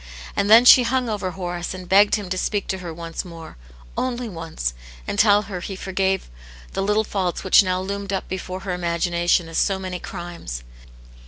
[0.35, 3.55] And then she hung over Horace and begged him to speak to her once more,
[3.95, 4.73] only once,
[5.07, 6.27] and tell her he forgave
[6.73, 10.63] the little faults which now loomed up before her imagination as so many crimes.